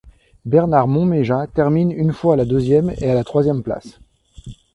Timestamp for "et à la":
2.97-3.23